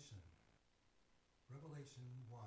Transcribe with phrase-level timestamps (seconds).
[0.00, 0.22] Revelation.
[1.52, 2.40] Revelation 1.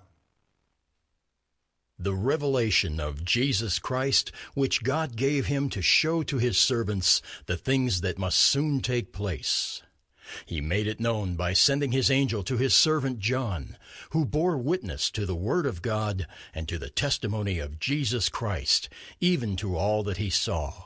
[2.00, 7.56] the revelation of Jesus Christ, which God gave him to show to his servants the
[7.56, 9.84] things that must soon take place.
[10.46, 13.78] He made it known by sending his angel to his servant John,
[14.10, 16.26] who bore witness to the Word of God
[16.56, 18.90] and to the testimony of Jesus Christ,
[19.22, 20.86] even to all that he saw.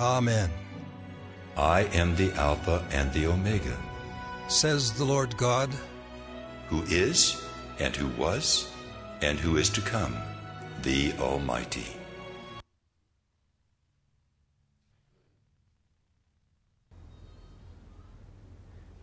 [0.00, 0.48] Amen,
[1.58, 3.76] I am the Alpha and the Omega,
[4.48, 5.68] says the Lord God.
[6.70, 7.44] who is,
[7.80, 8.70] and who was,
[9.20, 10.16] and who is to come,
[10.82, 11.84] the Almighty.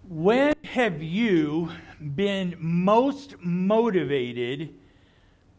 [0.08, 1.70] When have you
[2.16, 4.74] been most motivated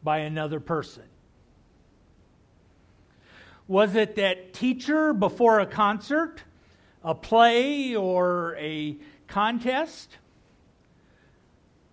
[0.02, 1.07] by another person?
[3.68, 6.42] Was it that teacher before a concert,
[7.04, 10.16] a play, or a contest?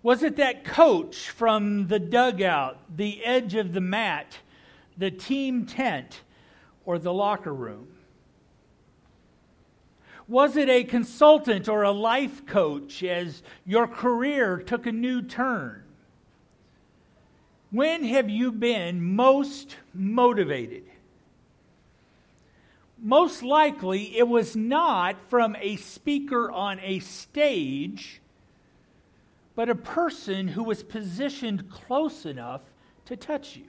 [0.01, 4.37] Was it that coach from the dugout, the edge of the mat,
[4.97, 6.21] the team tent,
[6.85, 7.87] or the locker room?
[10.29, 15.83] Was it a consultant or a life coach as your career took a new turn?
[17.69, 20.85] When have you been most motivated?
[22.97, 28.21] Most likely, it was not from a speaker on a stage,
[29.55, 32.61] but a person who was positioned close enough
[33.05, 33.67] to touch you.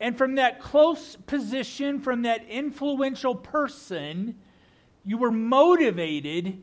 [0.00, 4.36] And from that close position, from that influential person,
[5.04, 6.62] you were motivated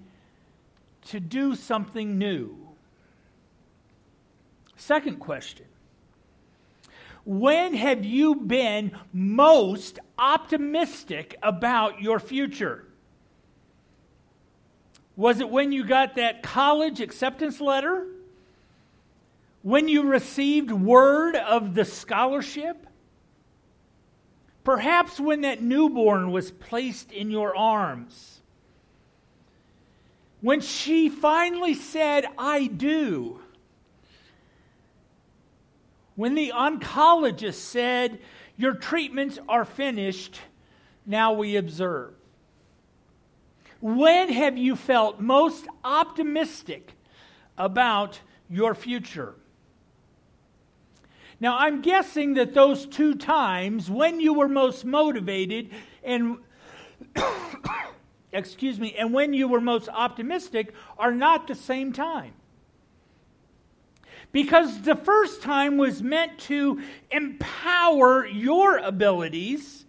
[1.08, 2.56] to do something new.
[4.78, 5.66] Second question
[7.26, 12.86] When have you been most optimistic about your future?
[15.16, 18.06] Was it when you got that college acceptance letter?
[19.64, 22.86] When you received word of the scholarship?
[24.64, 28.42] Perhaps when that newborn was placed in your arms?
[30.42, 33.40] When she finally said, I do?
[36.16, 38.20] When the oncologist said,
[38.58, 40.40] Your treatments are finished,
[41.06, 42.14] now we observe?
[43.82, 46.94] When have you felt most optimistic
[47.58, 49.36] about your future?
[51.40, 55.70] Now, I'm guessing that those two times when you were most motivated
[56.02, 56.38] and
[58.32, 62.34] excuse me, and when you were most optimistic are not the same time.
[64.36, 69.86] Because the first time was meant to empower your abilities,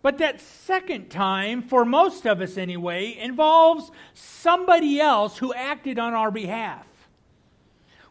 [0.00, 6.14] but that second time, for most of us anyway, involves somebody else who acted on
[6.14, 6.86] our behalf.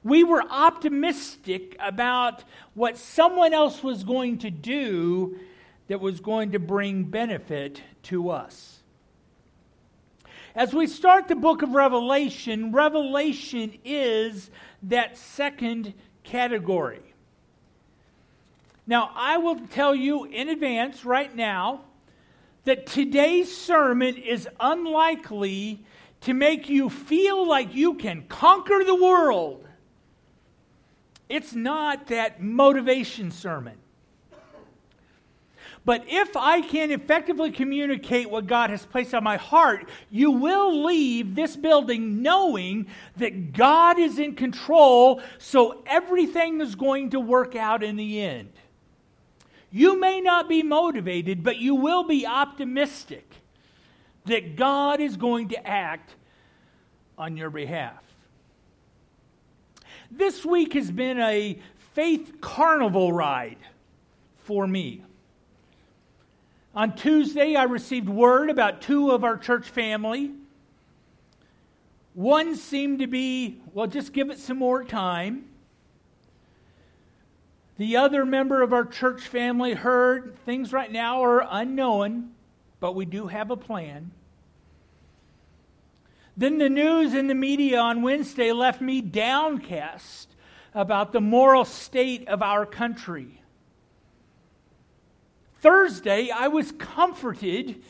[0.04, 2.44] We were optimistic about
[2.76, 5.40] what someone else was going to do
[5.88, 8.76] that was going to bring benefit to us.
[10.56, 14.50] As we start the book of Revelation, Revelation is
[14.90, 15.94] that second
[16.24, 17.02] category.
[18.88, 21.82] Now, I will tell you in advance right now
[22.66, 25.84] that today's sermon is unlikely
[26.22, 29.68] to make you feel like you can conquer the world.
[31.30, 33.78] It's not that motivation sermon.
[35.86, 40.84] But if I can effectively communicate what God has placed on my heart, you will
[40.84, 42.88] leave this building knowing
[43.18, 48.52] that God is in control, so everything is going to work out in the end.
[49.72, 53.30] You may not be motivated, but you will be optimistic
[54.26, 56.16] that God is going to act
[57.16, 58.02] on your behalf.
[60.10, 61.60] This week has been a
[61.94, 63.58] faith carnival ride
[64.38, 65.04] for me.
[66.76, 70.34] On Tuesday, I received word about two of our church family.
[72.14, 75.46] One seemed to be, well, just give it some more time.
[77.78, 82.32] The other member of our church family heard things right now are unknown,
[82.82, 84.12] but we do have a plan.
[86.36, 90.28] Then the news in the media on Wednesday left me downcast
[90.74, 93.42] about the moral state of our country.
[95.66, 97.82] Thursday, I was comforted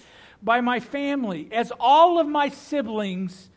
[0.42, 3.50] by my family as all of my siblings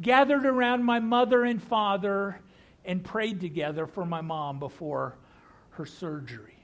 [0.00, 2.40] gathered around my mother and father
[2.86, 5.18] and prayed together for my mom before
[5.72, 6.56] her surgery.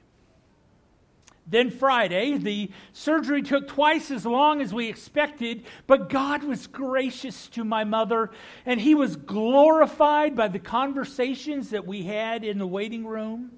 [1.47, 7.47] Then Friday, the surgery took twice as long as we expected, but God was gracious
[7.49, 8.31] to my mother,
[8.65, 13.51] and He was glorified by the conversations that we had in the waiting room.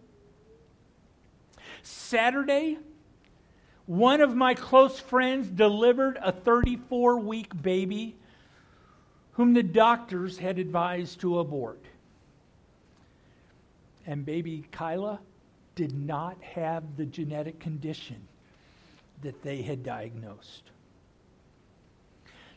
[1.82, 2.78] Saturday,
[3.86, 8.16] one of my close friends delivered a 34 week baby
[9.32, 11.84] whom the doctors had advised to abort.
[14.06, 15.20] And baby Kyla
[15.74, 18.28] did not have the genetic condition
[19.22, 20.62] that they had diagnosed.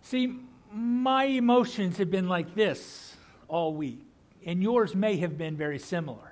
[0.01, 0.39] See,
[0.71, 3.15] my emotions have been like this
[3.47, 4.01] all week,
[4.45, 6.26] and yours may have been very similar.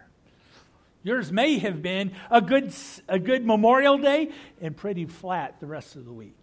[1.06, 2.74] Yours may have been a good,
[3.08, 6.36] a good Memorial Day and pretty flat the rest of the week.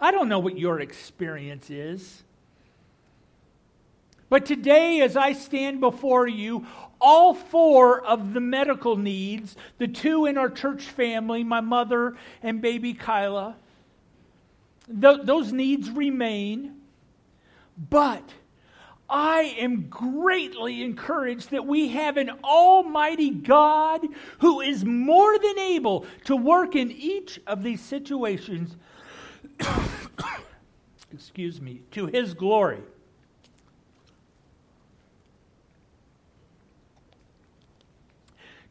[0.00, 2.22] I don't know what your experience is.
[4.28, 6.68] But today, as I stand before you,
[7.00, 12.62] all four of the medical needs, the two in our church family, my mother and
[12.62, 13.56] baby Kyla,
[14.86, 16.76] th- those needs remain.
[17.90, 18.22] But
[19.10, 24.06] I am greatly encouraged that we have an Almighty God
[24.40, 28.76] who is more than able to work in each of these situations,
[31.12, 32.82] excuse me, to His glory.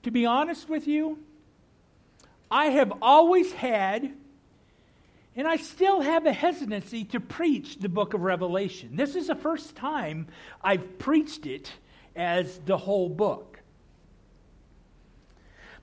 [0.04, 1.20] To be honest with you,
[2.50, 4.14] I have always had,
[5.38, 8.96] and I still have a hesitancy to preach the book of Revelation.
[8.96, 10.28] This is the first time
[10.64, 11.72] I've preached it
[12.16, 13.60] as the whole book.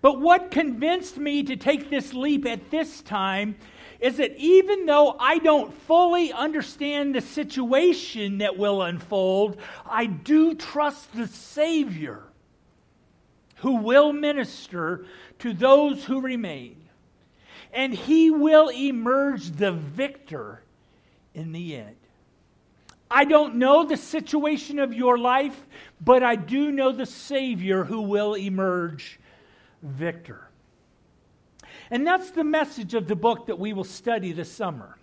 [0.03, 3.55] But what convinced me to take this leap at this time
[4.01, 9.57] is that even though I don't fully understand the situation that will unfold,
[9.87, 12.25] I do trust the Savior
[13.59, 15.07] who will minister
[15.39, 16.84] to those who remain.
[17.75, 20.63] And he will emerge the victor
[21.35, 21.97] in the end.
[23.11, 25.67] I don't know the situation of your life,
[26.01, 29.19] but I do know the Savior who will emerge
[29.83, 30.49] victor.
[31.91, 34.97] And that's the message of the book that we will study this summer.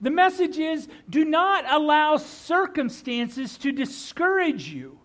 [0.00, 4.98] The message is do not allow circumstances to discourage you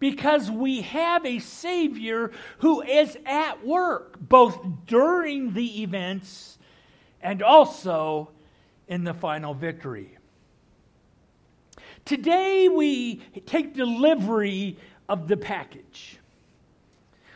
[0.00, 6.58] because we have a Savior who is at work both during the events
[7.22, 8.30] and also
[8.88, 10.16] in the final victory.
[12.04, 14.78] Today, we take delivery
[15.08, 16.18] of the package.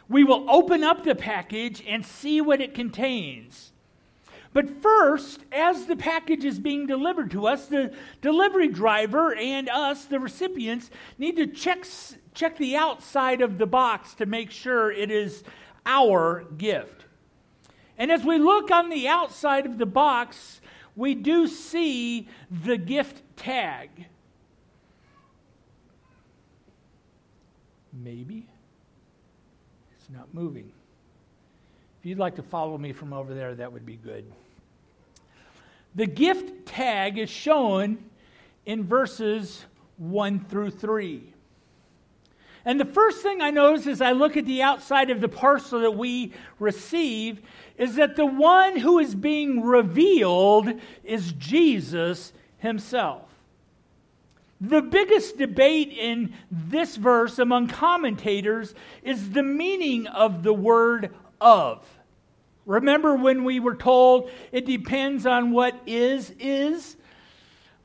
[0.09, 3.73] We will open up the package and see what it contains.
[4.53, 7.93] But first, as the package is being delivered to us, the
[8.23, 11.85] delivery driver and us, the recipients, need to check
[12.35, 15.45] check the outside of the box to make sure it is
[15.87, 17.05] our gift.
[17.97, 20.61] And as we look on the outside of the box,
[20.97, 24.07] we do see the gift tag.
[27.93, 28.47] Maybe.
[29.97, 30.71] It's not moving.
[32.01, 34.31] If you'd like to follow me from over there, that would be good.
[35.95, 37.99] The gift tag is shown
[38.67, 39.65] in verses
[39.99, 41.34] 1 through 3.
[42.65, 45.81] And the first thing I notice as I look at the outside of the parcel
[45.81, 47.43] that we receive
[47.77, 53.29] is that the one who is being revealed is Jesus himself.
[54.61, 61.87] The biggest debate in this verse among commentators is the meaning of the word of.
[62.65, 66.97] Remember when we were told it depends on what is, is?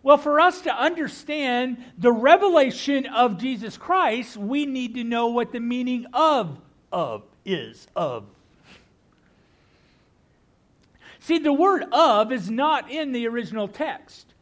[0.02, 5.52] Well, for us to understand the revelation of Jesus Christ, we need to know what
[5.52, 6.58] the meaning of
[6.92, 8.26] of is of.
[11.20, 14.34] See, the word of is not in the original text.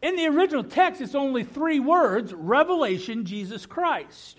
[0.00, 4.38] In the original text, it's only three words revelation, Jesus Christ.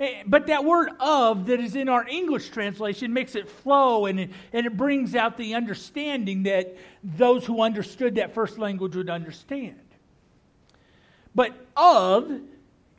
[0.00, 4.18] Eh, but that word of that is in our English translation makes it flow and
[4.18, 9.10] it, and it brings out the understanding that those who understood that first language would
[9.10, 9.78] understand.
[11.34, 12.40] But of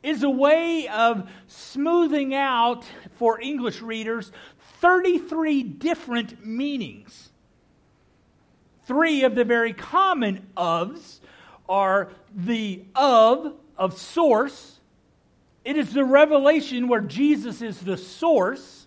[0.04, 2.84] is a way of smoothing out
[3.16, 4.32] for English readers
[4.80, 7.30] 33 different meanings.
[8.84, 11.18] Three of the very common ofs
[11.68, 14.78] are the of of source,
[15.64, 18.86] it is the revelation where Jesus is the source.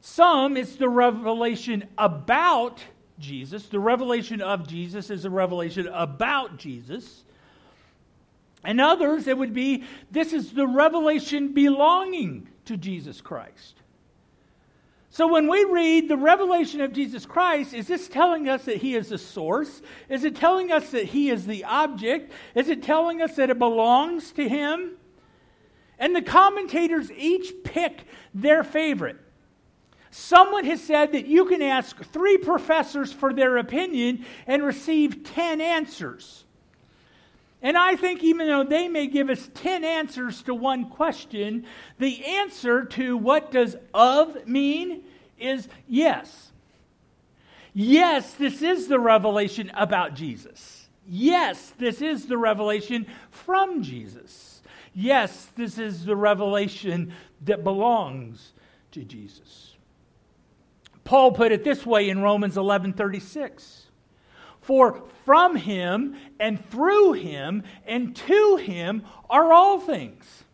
[0.00, 2.80] Some, it's the revelation about
[3.18, 3.66] Jesus.
[3.66, 7.24] The revelation of Jesus is a revelation about Jesus.
[8.64, 13.76] And others, it would be this is the revelation belonging to Jesus Christ.
[15.10, 18.94] So when we read the revelation of Jesus Christ, is this telling us that he
[18.94, 19.82] is the source?
[20.08, 22.32] Is it telling us that he is the object?
[22.54, 24.92] Is it telling us that it belongs to him?
[26.02, 29.18] And the commentators each pick their favorite.
[30.10, 35.60] Someone has said that you can ask three professors for their opinion and receive 10
[35.60, 36.44] answers.
[37.62, 41.66] And I think even though they may give us 10 answers to one question,
[42.00, 45.04] the answer to what does of mean
[45.38, 46.50] is yes.
[47.72, 50.88] Yes, this is the revelation about Jesus.
[51.08, 54.51] Yes, this is the revelation from Jesus.
[54.94, 58.52] Yes, this is the revelation that belongs
[58.92, 59.76] to Jesus.
[61.04, 63.86] Paul put it this way in Romans 11:36.
[64.60, 70.44] For from him and through him and to him are all things.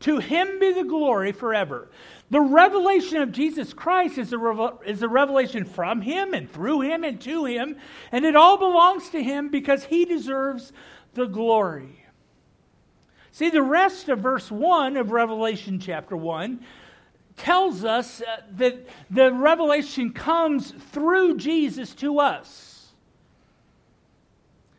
[0.00, 1.88] To him be the glory forever.
[2.30, 7.04] The revelation of Jesus Christ is a, is a revelation from him and through him
[7.04, 7.76] and to him,
[8.12, 10.72] and it all belongs to him because he deserves
[11.14, 11.97] the glory.
[13.38, 16.58] See, the rest of verse 1 of Revelation chapter 1
[17.36, 22.88] tells us uh, that the revelation comes through Jesus to us.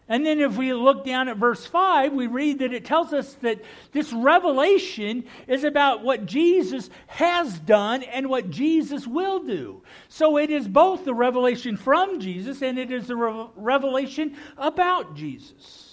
[0.09, 3.35] And then if we look down at verse 5, we read that it tells us
[3.35, 3.61] that
[3.93, 9.83] this revelation is about what Jesus has done and what Jesus will do.
[10.09, 15.15] So it is both the revelation from Jesus and it is the re- revelation about
[15.15, 15.88] Jesus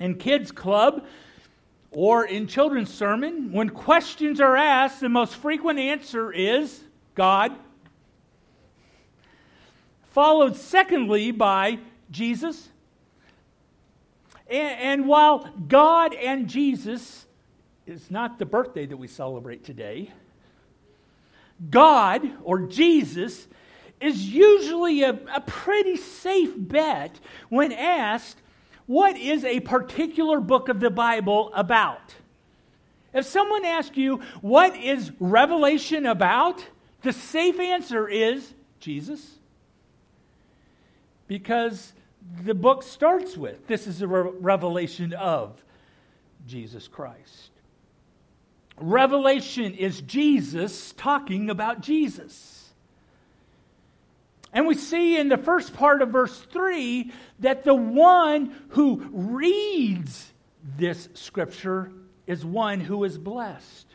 [0.00, 1.04] in kids' club
[1.92, 6.80] or in children's sermon, when questions are asked, the most frequent answer is
[7.14, 7.52] God.
[10.10, 11.78] Followed, secondly, by
[12.10, 12.68] Jesus.
[14.48, 17.26] And, and while God and Jesus
[17.86, 20.12] is not the birthday that we celebrate today,
[21.70, 23.46] God or Jesus
[24.00, 28.38] is usually a, a pretty safe bet when asked
[28.86, 32.14] what is a particular book of the Bible about?
[33.12, 36.64] If someone asks you, what is Revelation about?
[37.02, 39.38] The safe answer is Jesus.
[41.26, 41.92] Because
[42.44, 45.64] the book starts with this is a re- revelation of
[46.46, 47.50] Jesus Christ.
[48.76, 52.59] Revelation is Jesus talking about Jesus.
[54.52, 60.32] And we see in the first part of verse 3 that the one who reads
[60.76, 61.92] this scripture
[62.26, 63.86] is one who is blessed.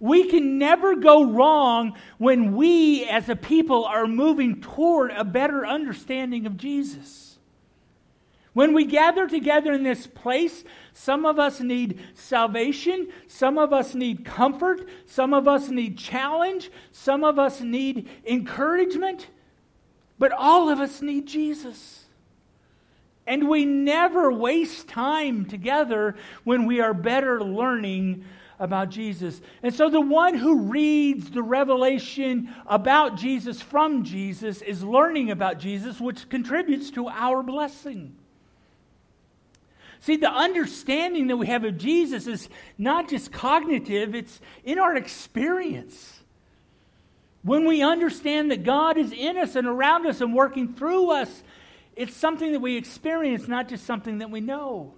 [0.00, 5.66] We can never go wrong when we as a people are moving toward a better
[5.66, 7.23] understanding of Jesus.
[8.54, 13.96] When we gather together in this place, some of us need salvation, some of us
[13.96, 19.26] need comfort, some of us need challenge, some of us need encouragement,
[20.20, 22.04] but all of us need Jesus.
[23.26, 28.24] And we never waste time together when we are better learning
[28.60, 29.40] about Jesus.
[29.64, 35.58] And so the one who reads the revelation about Jesus from Jesus is learning about
[35.58, 38.14] Jesus, which contributes to our blessing.
[40.04, 44.94] See, the understanding that we have of Jesus is not just cognitive, it's in our
[44.94, 46.20] experience.
[47.40, 51.42] When we understand that God is in us and around us and working through us,
[51.96, 54.92] it's something that we experience, not just something that we know.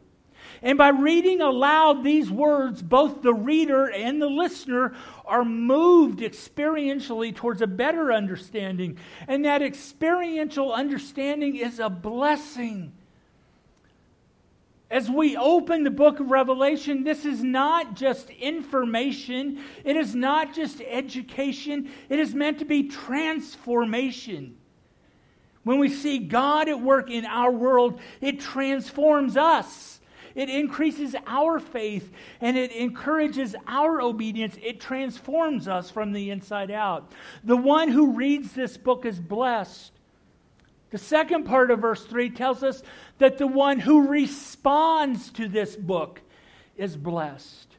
[0.61, 7.33] And by reading aloud these words, both the reader and the listener are moved experientially
[7.33, 8.99] towards a better understanding.
[9.29, 12.93] And that experiential understanding is a blessing.
[14.89, 20.55] As we open the book of Revelation, this is not just information, it is not
[20.55, 24.57] just education, it is meant to be transformation.
[25.65, 29.99] When we see God at work in our world, it transforms us.
[30.37, 34.57] It increases our faith and it encourages our obedience.
[34.63, 37.11] It transforms us from the inside out.
[37.43, 39.96] The one who reads this book is blessed.
[40.97, 42.83] The second part of verse 3 tells us
[43.19, 46.23] that the one who responds to this book
[46.79, 47.77] is blessed.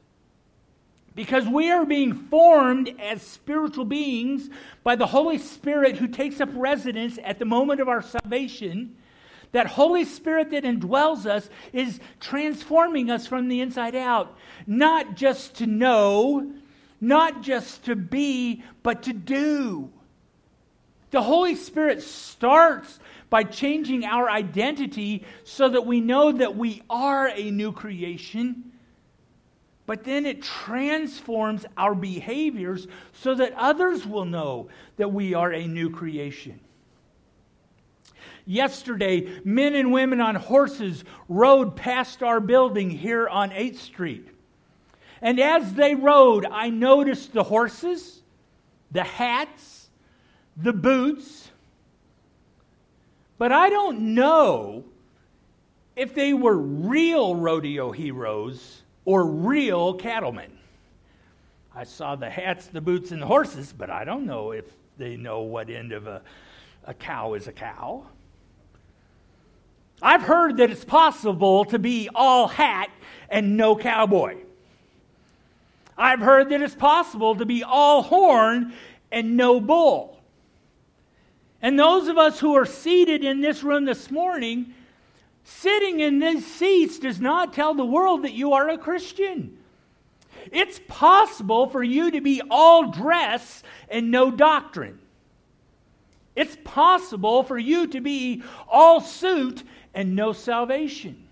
[1.16, 4.52] Because we are being formed as spiritual beings
[4.84, 8.96] by the Holy Spirit who takes up residence at the moment of our salvation.
[9.52, 15.56] That Holy Spirit that indwells us is transforming us from the inside out, not just
[15.56, 16.54] to know,
[17.02, 19.90] not just to be, but to do.
[21.10, 27.28] The Holy Spirit starts by changing our identity so that we know that we are
[27.28, 28.72] a new creation
[29.88, 34.68] but then it transforms our behaviors so that others will know
[34.98, 36.60] that we are a new creation.
[38.46, 44.28] Yesterday, men and women on horses rode past our building here on 8th Street.
[45.22, 48.22] And as they rode, I noticed the horses,
[48.92, 49.90] the hats,
[50.58, 51.47] the boots.
[53.38, 54.84] But I don't know
[55.96, 60.58] if they were real rodeo heroes or real cattlemen.
[61.76, 64.66] I saw the hats, the boots, and the horses, but I don't know if
[64.98, 66.22] they know what end of a,
[66.86, 68.06] a cow is a cow.
[70.02, 72.90] I've heard that it's possible to be all hat
[73.30, 74.38] and no cowboy.
[75.98, 78.74] I've heard that it's possible to be all horn
[79.12, 80.17] and no bull.
[81.62, 84.74] And those of us who are seated in this room this morning
[85.50, 89.58] Sitting in these seats does not tell the world that you are a Christian.
[90.52, 95.00] It's possible for you to be all dress and no doctrine.
[96.36, 101.30] It's possible for you to be all suit and no salvation.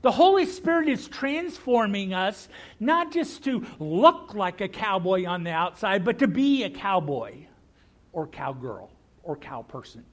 [0.00, 2.48] The Holy Spirit is transforming us
[2.80, 7.44] not just to look like a cowboy on the outside, but to be a cowboy
[8.12, 8.90] or cowgirl
[9.22, 10.04] or cow person.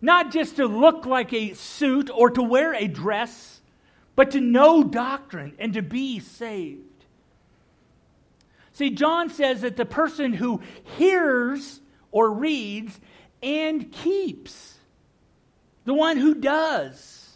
[0.00, 3.60] Not just to look like a suit or to wear a dress,
[4.14, 6.82] but to know doctrine and to be saved.
[8.72, 10.60] See, John says that the person who
[10.98, 11.80] hears
[12.10, 13.00] or reads
[13.42, 14.74] and keeps,
[15.84, 17.30] the one who does,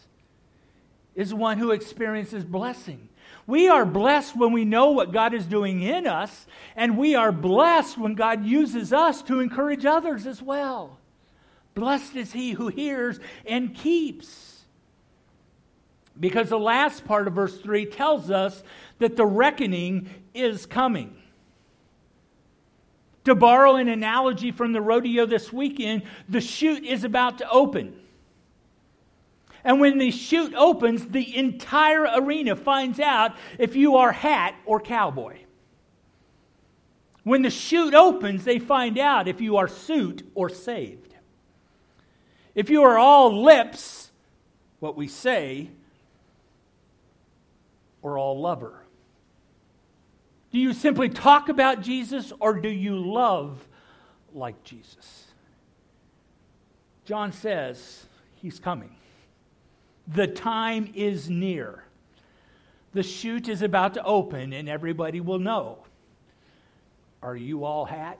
[1.15, 3.09] is the one who experiences blessing.
[3.47, 7.31] We are blessed when we know what God is doing in us, and we are
[7.31, 10.97] blessed when God uses us to encourage others as well.
[11.73, 14.65] Blessed is he who hears and keeps.
[16.19, 18.63] Because the last part of verse 3 tells us
[18.99, 21.15] that the reckoning is coming.
[23.25, 28.00] To borrow an analogy from the rodeo this weekend, the chute is about to open.
[29.63, 34.79] And when the chute opens, the entire arena finds out if you are hat or
[34.79, 35.37] cowboy.
[37.23, 41.13] When the chute opens, they find out if you are suit or saved.
[42.55, 44.11] If you are all lips,
[44.79, 45.69] what we say,
[48.01, 48.83] or all lover?
[50.51, 53.65] Do you simply talk about Jesus or do you love
[54.33, 55.27] like Jesus?
[57.05, 58.95] John says he's coming.
[60.07, 61.83] The time is near.
[62.93, 65.79] The chute is about to open and everybody will know.
[67.21, 68.17] Are you all hat?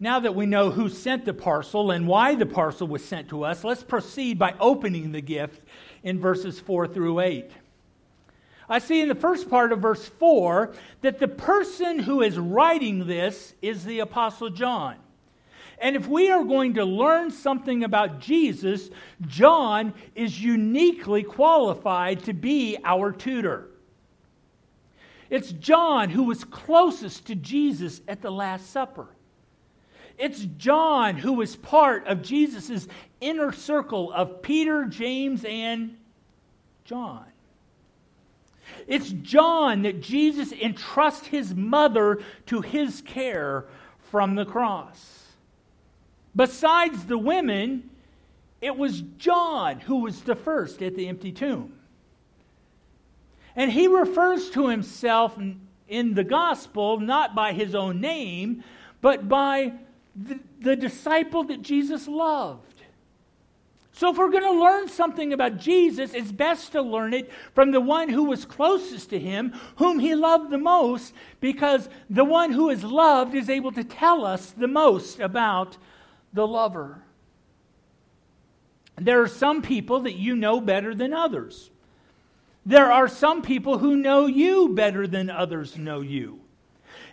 [0.00, 3.44] Now that we know who sent the parcel and why the parcel was sent to
[3.44, 5.62] us, let's proceed by opening the gift
[6.04, 7.50] in verses 4 through 8.
[8.68, 13.06] I see in the first part of verse 4 that the person who is writing
[13.06, 14.96] this is the Apostle John.
[15.80, 18.90] And if we are going to learn something about Jesus,
[19.26, 23.68] John is uniquely qualified to be our tutor.
[25.30, 29.06] It's John who was closest to Jesus at the Last Supper.
[30.16, 32.88] It's John who was part of Jesus'
[33.20, 35.96] inner circle of Peter, James, and
[36.84, 37.24] John.
[38.86, 43.66] It's John that Jesus entrusts his mother to his care
[44.10, 45.17] from the cross.
[46.38, 47.90] Besides the women,
[48.60, 51.72] it was John who was the first at the empty tomb.
[53.56, 55.36] And he refers to himself
[55.88, 58.62] in the gospel not by his own name,
[59.00, 59.72] but by
[60.14, 62.62] the, the disciple that Jesus loved.
[63.90, 67.72] So, if we're going to learn something about Jesus, it's best to learn it from
[67.72, 72.52] the one who was closest to him, whom he loved the most, because the one
[72.52, 75.78] who is loved is able to tell us the most about
[76.32, 77.02] the lover.
[78.96, 81.70] There are some people that you know better than others.
[82.66, 86.40] There are some people who know you better than others know you.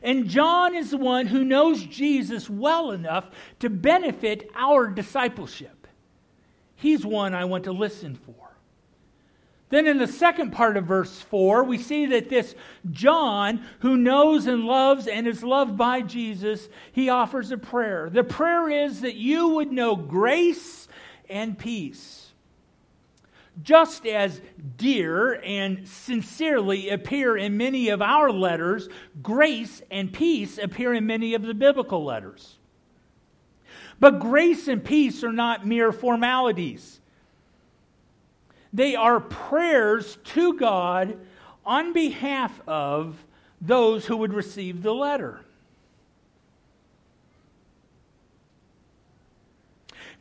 [0.01, 5.88] And John is the one who knows Jesus well enough to benefit our discipleship.
[6.75, 8.45] He's one I want to listen for.
[9.69, 12.56] Then in the second part of verse 4, we see that this
[12.91, 18.10] John, who knows and loves and is loved by Jesus, he offers a prayer.
[18.10, 20.88] The prayer is that you would know grace
[21.30, 22.25] and peace
[23.62, 24.41] just as
[24.78, 28.89] dear and sincerely appear in many of our letters,
[29.21, 32.58] grace and peace appear in many of the biblical letters.
[33.99, 36.99] But grace and peace are not mere formalities,
[38.76, 41.18] they are prayers to God
[41.66, 43.16] on behalf of
[43.62, 45.40] those who would receive the letter.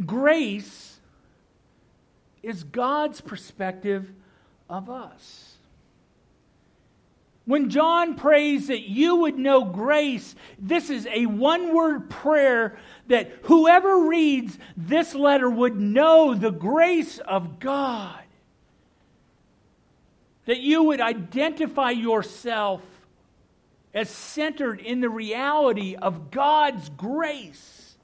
[0.06, 1.00] Grace
[2.44, 4.12] is God's perspective
[4.70, 5.56] of us.
[7.44, 13.32] When John prays that you would know grace, this is a one word prayer that
[13.42, 18.23] whoever reads this letter would know the grace of God.
[20.46, 22.82] That you would identify yourself
[23.94, 27.96] as centered in the reality of God's grace.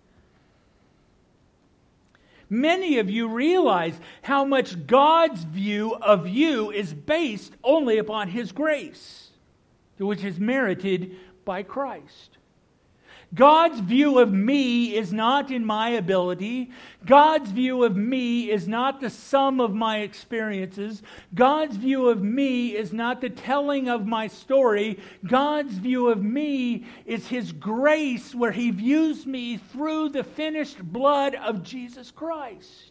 [2.48, 8.50] Many of you realize how much God's view of you is based only upon His
[8.50, 9.30] grace,
[9.98, 12.38] which is merited by Christ.
[13.32, 16.70] God's view of me is not in my ability.
[17.06, 21.02] God's view of me is not the sum of my experiences.
[21.32, 24.98] God's view of me is not the telling of my story.
[25.24, 31.36] God's view of me is His grace, where He views me through the finished blood
[31.36, 32.90] of Jesus Christ.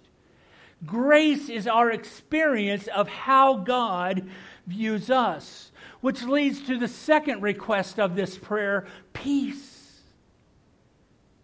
[0.85, 4.29] Grace is our experience of how God
[4.65, 9.68] views us, which leads to the second request of this prayer peace.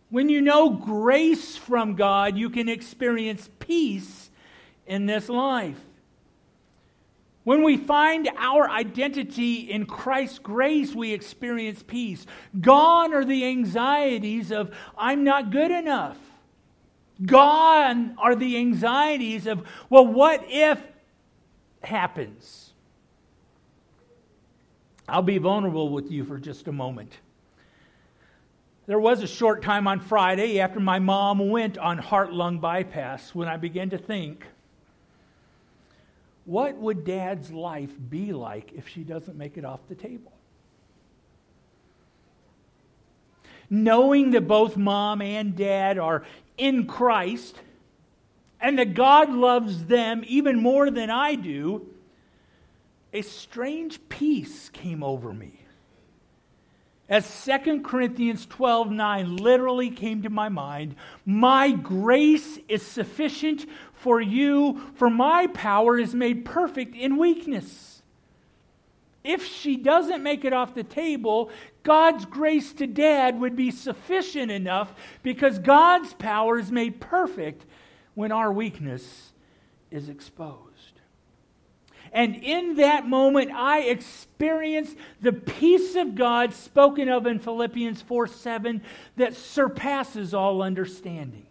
[0.09, 4.29] When you know grace from God, you can experience peace
[4.85, 5.79] in this life.
[7.43, 12.25] When we find our identity in Christ's grace, we experience peace.
[12.59, 16.17] Gone are the anxieties of, I'm not good enough.
[17.23, 20.81] Gone are the anxieties of, well, what if
[21.83, 22.71] happens?
[25.07, 27.19] I'll be vulnerable with you for just a moment.
[28.87, 33.33] There was a short time on Friday after my mom went on heart lung bypass
[33.33, 34.45] when I began to think,
[36.45, 40.31] what would dad's life be like if she doesn't make it off the table?
[43.71, 46.23] Knowing that both mom and dad are
[46.55, 47.59] in Christ
[48.61, 51.87] and that God loves them even more than I do,
[53.11, 55.64] a strange peace came over me.
[57.07, 64.19] As 2 Corinthians 12 9 literally came to my mind, my grace is sufficient for
[64.19, 68.01] you, for my power is made perfect in weakness.
[69.23, 71.49] If she doesn't make it off the table,
[71.83, 77.65] God's grace to dad would be sufficient enough because God's power is made perfect
[78.13, 79.33] when our weakness
[79.89, 80.64] is exposed.
[82.15, 88.27] And in that moment, I experienced the peace of God spoken of in Philippians 4
[88.27, 88.81] 7
[89.17, 91.45] that surpasses all understanding.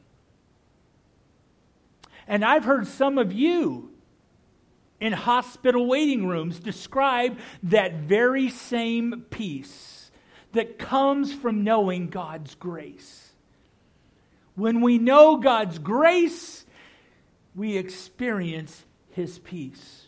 [2.27, 3.90] And I've heard some of you
[5.00, 10.11] in hospital waiting rooms describe that very same peace
[10.53, 13.33] that comes from knowing God's grace.
[14.55, 16.64] When we know God's grace,
[17.55, 20.03] we experience His peace.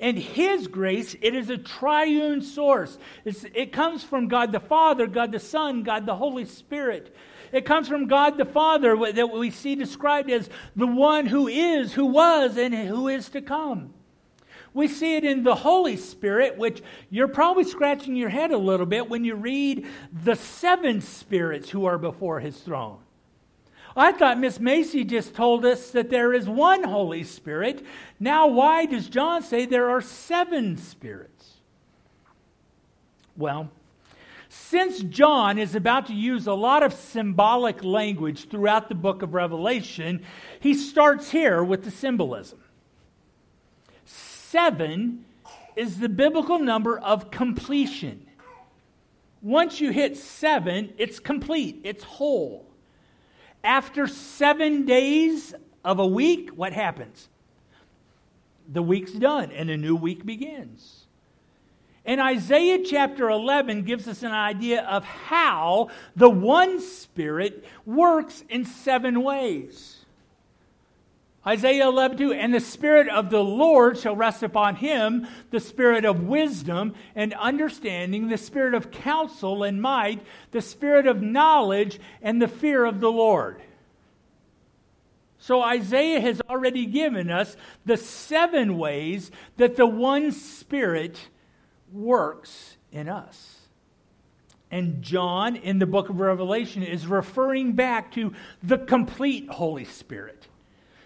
[0.00, 2.98] And His grace, it is a triune source.
[3.24, 7.14] It's, it comes from God the Father, God the Son, God the Holy Spirit.
[7.52, 11.92] It comes from God the Father that we see described as the one who is,
[11.92, 13.92] who was, and who is to come.
[14.72, 18.86] We see it in the Holy Spirit, which you're probably scratching your head a little
[18.86, 22.98] bit when you read the seven spirits who are before his throne.
[23.96, 27.84] I thought Miss Macy just told us that there is one Holy Spirit.
[28.18, 31.54] Now, why does John say there are seven spirits?
[33.36, 33.70] Well,
[34.52, 39.32] Since John is about to use a lot of symbolic language throughout the book of
[39.32, 40.24] Revelation,
[40.58, 42.58] he starts here with the symbolism.
[44.04, 45.24] Seven
[45.76, 48.26] is the biblical number of completion.
[49.40, 52.66] Once you hit seven, it's complete, it's whole.
[53.62, 57.28] After seven days of a week, what happens?
[58.68, 61.06] The week's done and a new week begins.
[62.04, 68.64] And Isaiah chapter 11 gives us an idea of how the one Spirit works in
[68.64, 69.99] seven ways.
[71.46, 76.04] Isaiah 11, 2, and the Spirit of the Lord shall rest upon him, the Spirit
[76.04, 82.42] of wisdom and understanding, the Spirit of counsel and might, the Spirit of knowledge and
[82.42, 83.62] the fear of the Lord.
[85.38, 91.18] So Isaiah has already given us the seven ways that the one Spirit
[91.90, 93.56] works in us.
[94.70, 100.46] And John in the book of Revelation is referring back to the complete Holy Spirit.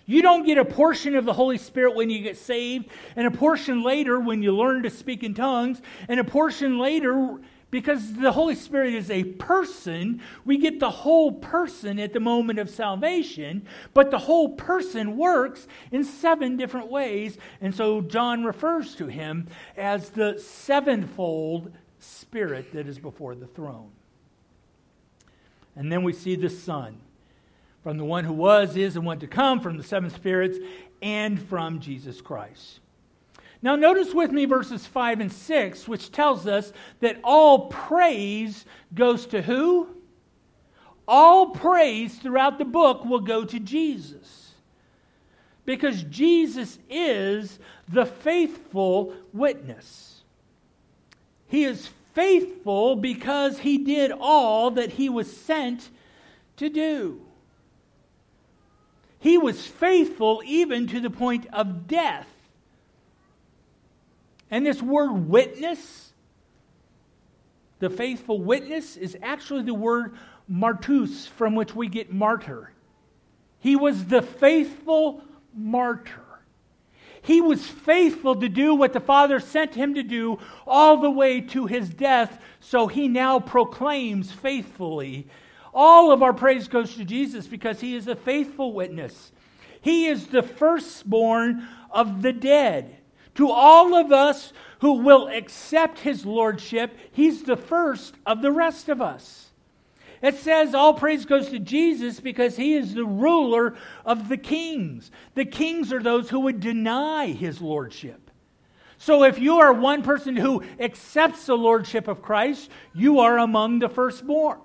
[0.06, 3.30] You don't get a portion of the Holy Spirit when you get saved, and a
[3.30, 7.38] portion later when you learn to speak in tongues, and a portion later
[7.74, 10.22] because the Holy Spirit is a person.
[10.44, 15.66] We get the whole person at the moment of salvation, but the whole person works
[15.90, 17.36] in seven different ways.
[17.60, 23.90] And so John refers to him as the sevenfold Spirit that is before the throne.
[25.74, 27.00] And then we see the Son
[27.84, 30.58] from the one who was, is, and want to come, from the seven spirits,
[31.02, 32.80] and from Jesus Christ.
[33.60, 39.26] Now, notice with me verses 5 and 6, which tells us that all praise goes
[39.26, 39.88] to who?
[41.06, 44.54] All praise throughout the book will go to Jesus.
[45.66, 50.22] Because Jesus is the faithful witness.
[51.48, 55.90] He is faithful because he did all that he was sent
[56.56, 57.20] to do.
[59.24, 62.28] He was faithful even to the point of death.
[64.50, 66.12] And this word witness,
[67.78, 72.70] the faithful witness, is actually the word martus, from which we get martyr.
[73.60, 75.22] He was the faithful
[75.54, 76.20] martyr.
[77.22, 81.40] He was faithful to do what the Father sent him to do all the way
[81.40, 85.26] to his death, so he now proclaims faithfully
[85.74, 89.32] all of our praise goes to Jesus because he is a faithful witness.
[89.80, 92.98] He is the firstborn of the dead.
[93.34, 98.88] To all of us who will accept his lordship, he's the first of the rest
[98.88, 99.50] of us.
[100.22, 105.10] It says all praise goes to Jesus because he is the ruler of the kings.
[105.34, 108.30] The kings are those who would deny his lordship.
[108.96, 113.80] So if you are one person who accepts the lordship of Christ, you are among
[113.80, 114.60] the firstborn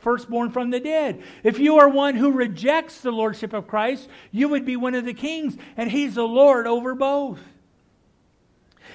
[0.00, 1.22] firstborn from the dead.
[1.42, 5.04] If you are one who rejects the lordship of Christ, you would be one of
[5.04, 7.40] the kings, and he's the Lord over both.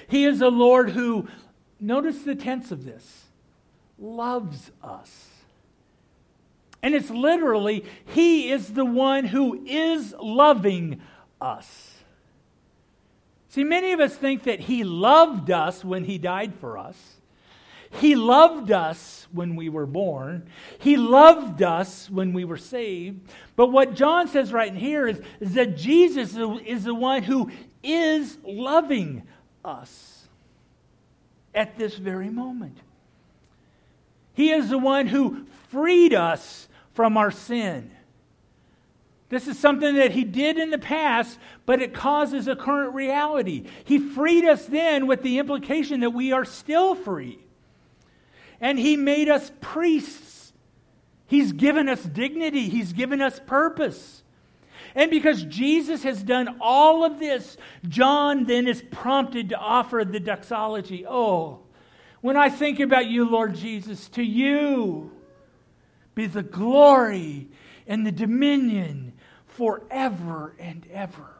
[0.08, 1.28] He is a Lord who,
[1.80, 3.24] notice the tense of this,
[3.98, 5.28] loves us.
[6.82, 11.00] And it's literally, He is the one who is loving
[11.40, 11.94] us.
[13.48, 17.15] See, many of us think that He loved us when He died for us.
[18.00, 20.48] He loved us when we were born.
[20.78, 23.20] He loved us when we were saved.
[23.54, 27.50] But what John says right here is, is that Jesus is the one who
[27.82, 29.22] is loving
[29.64, 30.28] us
[31.54, 32.78] at this very moment.
[34.34, 37.90] He is the one who freed us from our sin.
[39.28, 43.64] This is something that he did in the past, but it causes a current reality.
[43.84, 47.40] He freed us then with the implication that we are still free
[48.60, 50.52] and He made us priests.
[51.26, 54.22] He's given us dignity, He's given us purpose.
[54.94, 60.20] And because Jesus has done all of this, John then is prompted to offer the
[60.20, 61.06] doxology.
[61.06, 61.60] Oh,
[62.22, 65.12] when I think about you, Lord Jesus, to you
[66.14, 67.48] be the glory
[67.86, 69.12] and the dominion
[69.46, 71.35] forever and ever.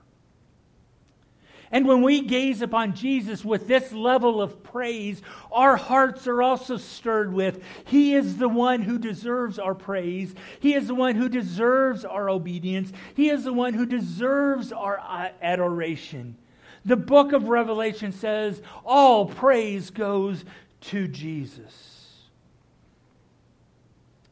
[1.70, 6.76] And when we gaze upon Jesus with this level of praise, our hearts are also
[6.76, 10.35] stirred with He is the one who deserves our praise.
[10.61, 12.92] He is the one who deserves our obedience.
[13.14, 16.37] He is the one who deserves our uh, adoration.
[16.85, 20.44] The book of Revelation says all praise goes
[20.83, 21.96] to Jesus.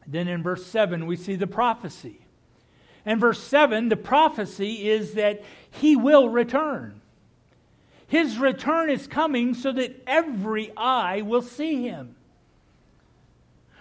[0.07, 2.21] Then in verse 7, we see the prophecy.
[3.05, 7.01] In verse 7, the prophecy is that he will return.
[8.15, 12.15] His return is coming so that every eye will see him.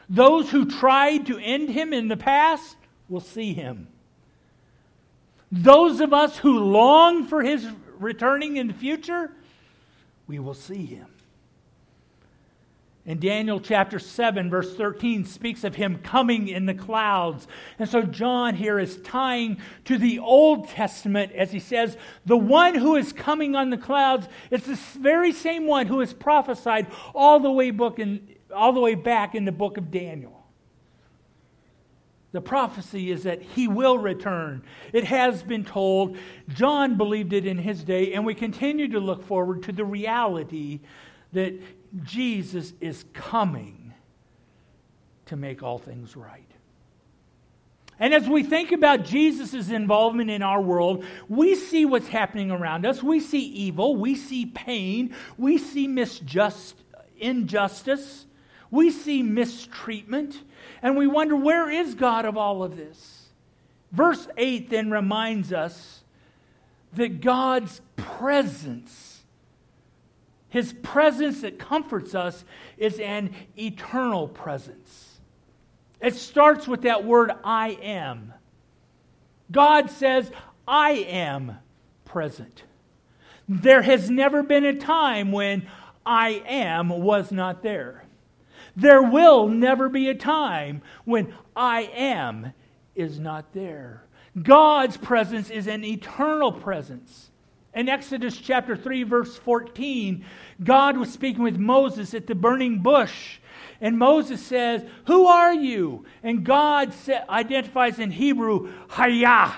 [0.09, 2.77] Those who tried to end him in the past
[3.09, 3.87] will see him.
[5.53, 7.65] Those of us who long for his
[8.01, 9.31] returning in the future,
[10.27, 11.07] we will see him.
[13.07, 17.47] And Daniel chapter 7, verse 13, speaks of him coming in the clouds.
[17.79, 22.75] And so John here is tying to the Old Testament as he says, the one
[22.75, 27.41] who is coming on the clouds is the very same one who is prophesied all
[27.41, 30.43] the way, book in, all the way back in the book of Daniel.
[32.33, 34.65] The prophecy is that he will return.
[34.95, 36.17] It has been told.
[36.49, 40.81] John believed it in his day, and we continue to look forward to the reality
[41.33, 41.55] that
[42.03, 43.93] Jesus is coming
[45.27, 46.51] to make all things right.
[48.01, 52.85] And as we think about Jesus' involvement in our world, we see what's happening around
[52.85, 53.03] us.
[53.03, 53.95] We see evil.
[53.95, 55.15] We see pain.
[55.39, 56.77] We see misjust,
[57.19, 58.27] injustice.
[58.71, 60.43] We see mistreatment.
[60.83, 63.29] And we wonder, where is God of all of this?
[63.93, 66.03] Verse 8 then reminds us
[66.95, 69.04] that God's presence
[70.55, 72.45] his presence that comforts us
[72.79, 75.19] is an eternal presence.
[76.01, 78.33] It starts with that word I am.
[79.51, 80.31] God says,
[80.69, 81.59] I am
[82.05, 82.63] present.
[83.49, 85.67] There has never been a time when
[86.07, 88.05] I am was not there.
[88.77, 92.53] There will never be a time when I am
[92.95, 94.05] is not there.
[94.41, 97.33] God's presence is an eternal presence.
[97.75, 100.25] In Exodus chapter 3, verse 14,
[100.63, 103.39] God was speaking with Moses at the burning bush.
[103.81, 106.05] And Moses says, Who are you?
[106.23, 106.95] And God
[107.29, 109.55] identifies in Hebrew, Hayah,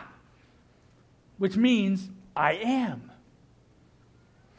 [1.36, 3.10] which means, I am.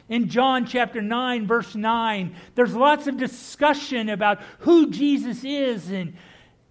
[0.08, 5.90] In John chapter 9, verse 9, there's lots of discussion about who Jesus is.
[5.90, 6.16] And,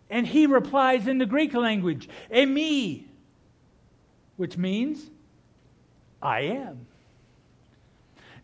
[0.10, 3.04] and he replies in the Greek language, eimi,
[4.38, 5.12] which means,
[6.22, 6.88] I am.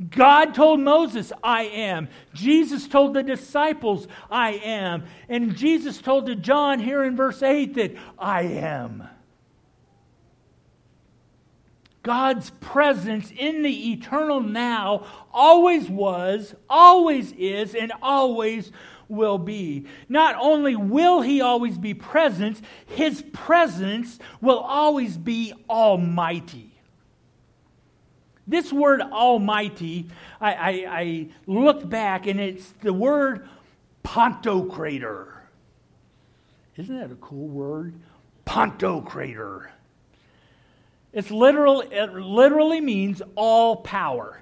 [0.10, 2.10] God told Moses, I am.
[2.34, 5.06] Jesus told the disciples, I am.
[5.30, 9.08] And Jesus told to John here in verse 8 that I am.
[12.02, 18.74] God's presence in the eternal now always was, always is, and always
[19.08, 19.86] will be.
[20.10, 26.73] Not only will he always be present, his presence will always be almighty.
[28.46, 30.08] This word Almighty,
[30.42, 31.28] I, I, I
[31.90, 33.48] back and it's the word
[34.04, 35.28] Pantocrator.
[36.78, 37.94] Isn't that a cool word?
[38.46, 39.68] Pantocrator.
[41.14, 44.42] It's literal, it literally means all power.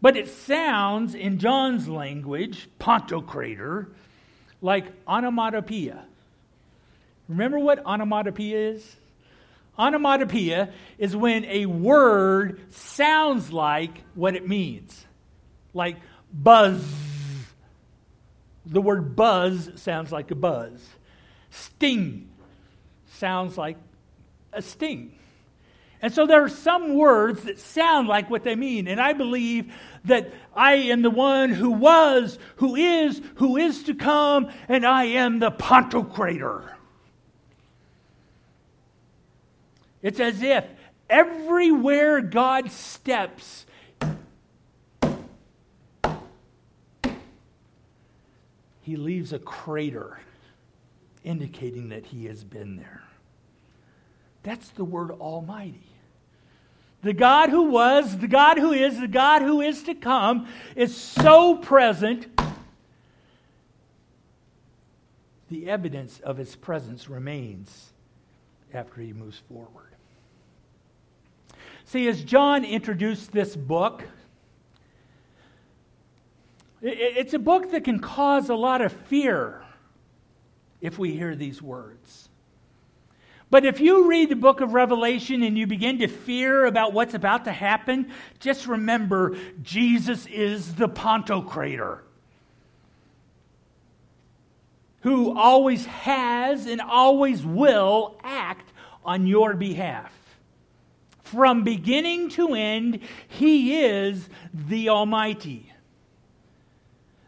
[0.00, 3.88] But it sounds in John's language, Pantocrator,
[4.60, 6.04] like onomatopoeia.
[7.28, 8.96] Remember what onomatopoeia is?
[9.78, 15.04] Onomatopoeia is when a word sounds like what it means.
[15.72, 15.96] Like
[16.32, 16.84] buzz.
[18.66, 20.88] The word buzz sounds like a buzz.
[21.50, 22.28] Sting
[23.12, 23.76] sounds like
[24.52, 25.18] a sting.
[26.04, 28.88] And so there are some words that sound like what they mean.
[28.88, 29.72] And I believe
[30.04, 35.04] that I am the one who was, who is, who is to come, and I
[35.04, 36.73] am the Pantocrator.
[40.04, 40.66] It's as if
[41.08, 43.64] everywhere God steps,
[48.82, 50.20] he leaves a crater
[51.24, 53.02] indicating that he has been there.
[54.42, 55.88] That's the word Almighty.
[57.02, 60.94] The God who was, the God who is, the God who is to come is
[60.94, 62.26] so present.
[65.50, 67.92] The evidence of his presence remains
[68.74, 69.93] after he moves forward.
[71.84, 74.02] See, as John introduced this book,
[76.82, 79.62] it's a book that can cause a lot of fear
[80.80, 82.28] if we hear these words.
[83.50, 87.14] But if you read the book of Revelation and you begin to fear about what's
[87.14, 92.00] about to happen, just remember Jesus is the Pantocrator
[95.04, 98.72] who always has and always will act
[99.04, 100.10] on your behalf.
[101.24, 105.72] From beginning to end, He is the Almighty.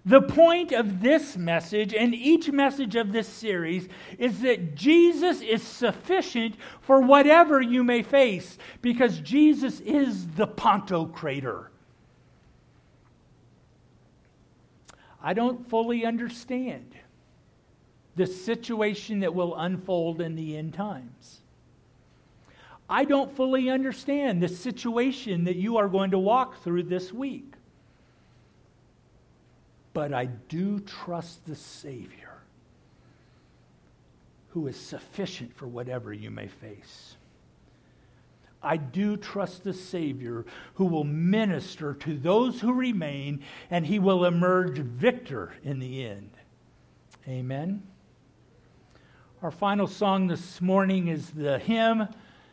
[0.05, 3.89] The point of this message and each message of this series
[4.19, 11.67] is that Jesus is sufficient for whatever you may face because Jesus is the Pantocrator.
[15.21, 16.95] I don't fully understand
[18.15, 21.41] the situation that will unfold in the end times.
[22.89, 27.55] I don't fully understand the situation that you are going to walk through this week.
[29.93, 32.37] But I do trust the Savior
[34.51, 37.16] who is sufficient for whatever you may face.
[38.62, 44.24] I do trust the Savior who will minister to those who remain and he will
[44.24, 46.30] emerge victor in the end.
[47.28, 47.82] Amen.
[49.43, 52.09] Our final song this morning is the hymn